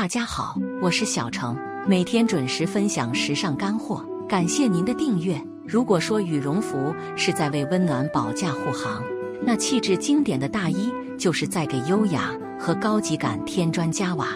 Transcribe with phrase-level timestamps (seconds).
[0.00, 5.36] 大家好，我是小程，每天准时分享时尚干货，感谢您的订阅。
[5.66, 9.02] 如果说羽绒服是在为温暖保驾护航，
[9.42, 12.30] 那气质经典的大衣就是在给优雅
[12.60, 14.28] 和高级感添砖加瓦。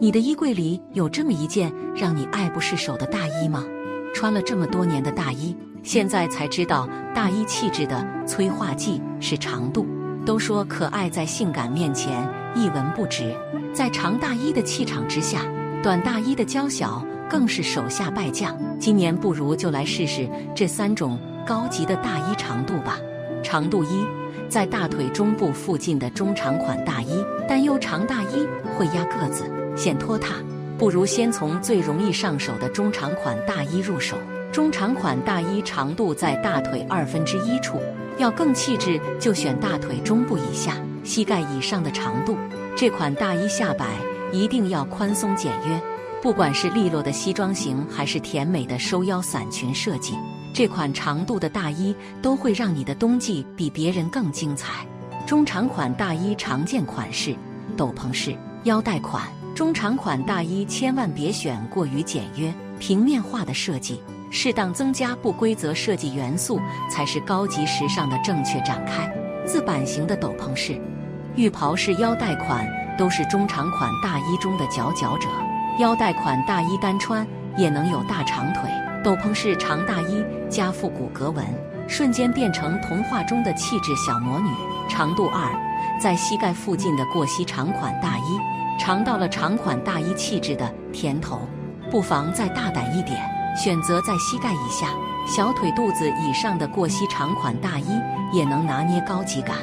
[0.00, 3.64] 你的衣柜里有这么一件让你爱不释手的大衣吗？
[4.16, 9.86] 穿了这么多年的大衣，现在才知道大衣气质的催化剂是长度。
[10.26, 13.32] 都说可爱在性感面前一文不值，
[13.74, 15.40] 在长大衣的气场之下，
[15.82, 18.56] 短大衣的娇小更是手下败将。
[18.78, 23.00] 今年不如就来试试这三种高级的大衣长度吧。
[23.42, 24.06] 长度一，
[24.48, 30.36] 在大腿中部附近的中长款大衣，但又长大衣会压个子，显拖沓，
[30.78, 34.16] 不如先从最容易上手的中长款大衣入手。
[34.52, 37.80] 中长款大衣长度在大腿二分之一处。
[38.18, 42.36] 要更气质，就选大腿中部以下、膝盖以上的长度。
[42.76, 43.86] 这款大衣下摆
[44.32, 45.80] 一定要宽松简约，
[46.20, 50.14] 不管是利落的西装型，还是甜美的收腰伞裙设计，
[50.52, 54.84] 这款长度的大衣都会让你的冬季比别人更精彩。
[55.24, 57.36] 中长款大衣常见款式：
[57.76, 59.22] 斗篷式、腰带款。
[59.54, 64.00] 中长款大衣千万别选过于简约、平面化的设计。
[64.30, 66.58] 适当增加不规则设计元素，
[66.90, 69.08] 才是高级时尚的正确展开。
[69.46, 70.76] 自版型的斗篷式、
[71.36, 72.64] 浴袍式腰带款
[72.96, 75.28] 都是中长款大衣中的佼佼者。
[75.78, 77.26] 腰带款大衣单穿
[77.56, 78.70] 也能有大长腿。
[79.02, 81.44] 斗篷式长大衣加复古格纹，
[81.88, 84.48] 瞬间变成童话中的气质小魔女。
[84.88, 85.50] 长度二，
[86.00, 88.40] 在膝盖附近的过膝长款大衣，
[88.78, 91.40] 尝到了长款大衣气质的甜头，
[91.90, 93.20] 不妨再大胆一点。
[93.56, 94.88] 选择在膝盖以下、
[95.26, 98.00] 小腿肚子以上的过膝长款大衣，
[98.32, 99.56] 也能拿捏高级感。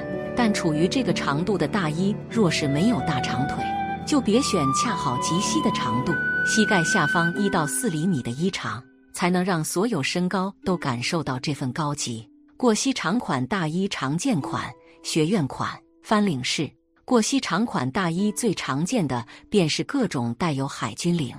[0.43, 3.63] 但处于这个长度的大衣，若是没有大长腿，
[4.07, 6.11] 就别选恰好及膝的长度。
[6.47, 12.27] 膝盖下方一到四厘米的衣长，才能让所有身高都感受到这份高级。
[12.57, 14.63] 过膝长款大衣常见款、
[15.03, 16.67] 学院款、翻领式。
[17.05, 21.35] 过膝长款大衣最常见的便是各种带有海军领。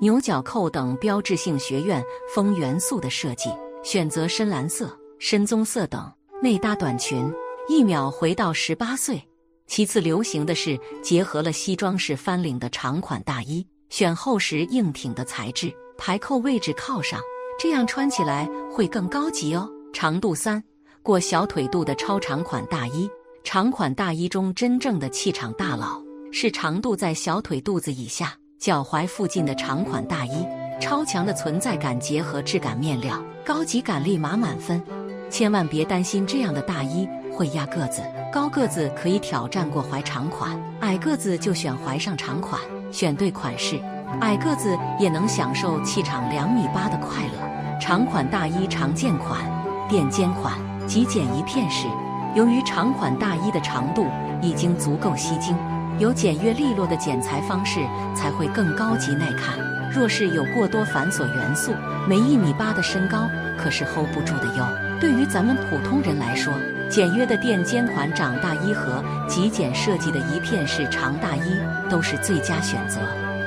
[0.00, 2.02] 牛角扣等标志性学院
[2.34, 3.50] 风元素的设计，
[3.84, 6.10] 选择深蓝色、深棕色等
[6.42, 7.30] 内搭短裙，
[7.70, 9.22] 一秒回到十八岁。
[9.68, 17.20] 其次流行的是结合了西装式翻领的长款大衣，选厚实硬挺的材质，排扣位置靠上，
[17.60, 19.70] 这样穿起来会更高级哦。
[19.92, 20.60] 长度三
[21.00, 23.08] 过小腿肚的超长款大衣，
[23.44, 26.02] 长款大衣中真正的气场大佬
[26.32, 28.36] 是长度在小腿肚子以下。
[28.58, 30.44] 脚踝附近的长款大衣，
[30.80, 34.82] 超强的存在感结合质感面料，高级感立马满分。
[35.30, 38.02] 千万别担心这样的大衣会压个子，
[38.32, 42.60] 高个子可以挑战过踝长款，矮个子就选踝上长款。
[42.90, 43.80] 选对款式，
[44.20, 47.78] 矮个子也能享受气场两米八的快乐。
[47.80, 49.40] 长款大衣常见款、
[49.88, 50.54] 垫肩款、
[50.88, 51.86] 极简一片式。
[52.34, 54.06] 由于长款大衣的长度
[54.42, 55.56] 已经足够吸睛。
[55.98, 57.80] 有简约利落的剪裁方式，
[58.14, 59.58] 才会更高级耐看。
[59.92, 61.72] 若是有过多繁琐元素，
[62.08, 64.89] 没一米八的身高可是 hold 不住的哟。
[65.00, 66.52] 对于咱们普通人来说，
[66.90, 71.40] 简约的垫肩款长大衣和极简设计的一片式长大衣
[71.88, 73.00] 都是最佳选择。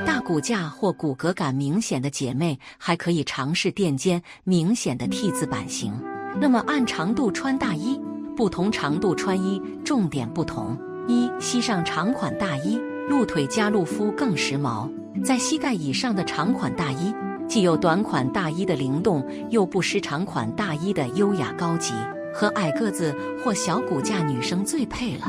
[0.04, 5.94] 大骨架或骨骼感明显的姐妹，还可以尝试垫肩明显的 T 字版型。
[6.42, 8.02] 那么按长度穿大衣，
[8.36, 10.76] 不同长度穿衣重点不同。
[11.08, 14.92] 一膝上长款大衣，露腿加露肤更时髦。
[15.24, 17.14] 在膝盖以上的长款大衣，
[17.54, 21.94] 既有短款大衣的灵动，又不失长款大衣的优雅高级，
[22.34, 23.16] 和矮个子
[23.46, 25.28] 或小骨架女生最配了。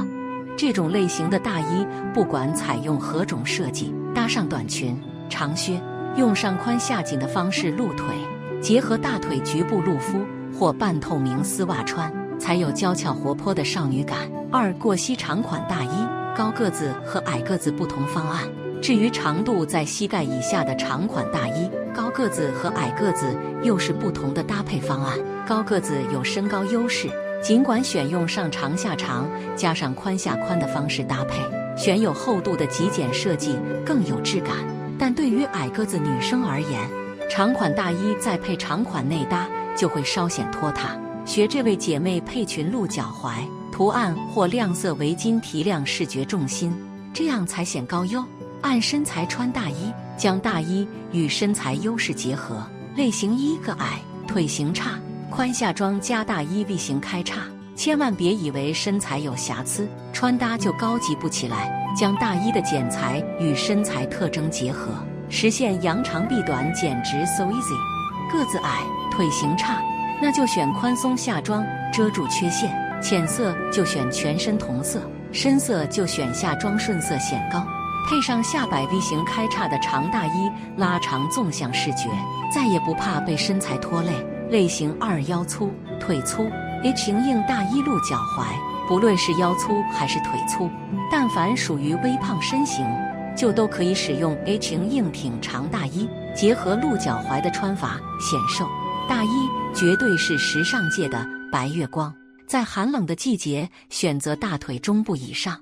[0.57, 4.99] 这种类型的大衣，不管采用何种设计，搭上短裙、
[5.29, 5.79] 长靴，
[6.17, 8.07] 用上宽下紧的方式露腿，
[8.59, 10.25] 结合大腿局部露肤
[10.59, 12.11] 或半透明丝袜穿。
[12.39, 14.21] 才有娇俏活泼的少女感。
[14.51, 18.45] 二过膝长款大衣，高个子和矮个子不同方案。
[18.81, 25.17] 至于长度在膝盖以下的长款大衣，高个子和矮个子又是不同的搭配方案。
[25.47, 27.09] 高个子有身高优势，
[27.43, 31.41] 尽管选用上长下长加上宽下宽的方式搭配，
[31.77, 33.57] 选有厚度的极简设计
[33.87, 34.57] 更有质感。
[34.99, 36.81] 但对于矮个子女生而言，
[37.31, 40.99] 长款大衣再配长款内搭就会稍显拖沓。
[41.25, 43.33] 学这位姐妹配裙露脚踝，
[43.73, 46.75] 图案或亮色围巾提亮视觉重心，
[47.13, 48.25] 这样才显高腰。
[48.63, 52.57] 按身材穿大衣，将大衣与身材优势结合。
[52.97, 54.99] 类型一个矮，腿型差，
[55.31, 57.41] 宽下装加大衣 V 型开叉。
[57.77, 61.83] 千万别以为身材有瑕疵，穿搭就高级不起来。
[61.97, 64.91] 将大衣的剪裁与身材特征结合，
[65.29, 67.77] 实现扬长避短、简直，so easy。
[68.33, 68.83] 个子矮，
[69.13, 69.81] 腿型差，
[70.21, 72.77] 那就选宽松下装，遮住缺陷。
[73.01, 77.65] 浅色就选全身同色，深色就选下装顺色显高。
[78.05, 82.11] 配上下摆 V 型开叉的长大衣，拉长纵向视觉，
[82.53, 84.13] 再也不怕被身材拖累。
[84.51, 86.47] 类型二腰粗，腿粗
[86.83, 88.45] ，H 型硬大衣露脚踝。
[88.87, 90.71] 不论是腰粗还是腿粗，
[91.11, 92.87] 但凡属于微胖身形，
[93.35, 98.69] 就都可以使用 H 型硬挺长大衣，结合露脚踝的穿法显瘦。
[99.09, 102.15] 大衣绝对是时尚界的白月光，
[102.47, 105.59] 在寒冷的季节选择大腿中部以上、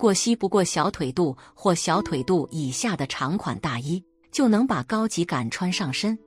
[0.00, 4.02] 过膝不过小腿肚或小腿肚以下的长款大衣，
[4.32, 6.18] 就能把高级感穿上身。